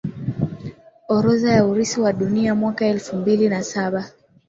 [1.15, 4.09] orodha ya urithi wa Dunia Mwaka elfumbili na Saba